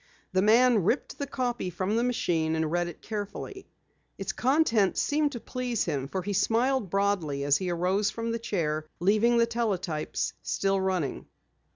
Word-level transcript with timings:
The 0.33 0.41
man 0.41 0.83
ripped 0.83 1.19
the 1.19 1.27
copy 1.27 1.69
from 1.69 1.95
the 1.95 2.03
machine 2.03 2.55
and 2.55 2.71
read 2.71 2.87
it 2.87 3.03
carefully. 3.03 3.67
Its 4.17 4.31
contents 4.31 4.99
seemed 4.99 5.33
to 5.33 5.39
please 5.39 5.85
him 5.85 6.07
for 6.07 6.23
he 6.23 6.33
smiled 6.33 6.89
broadly 6.89 7.43
as 7.43 7.57
he 7.57 7.69
arose 7.69 8.09
from 8.09 8.31
the 8.31 8.39
chair, 8.39 8.87
leaving 8.99 9.37
the 9.37 9.45
teletypes 9.45 10.33
still 10.41 10.81
running. 10.81 11.27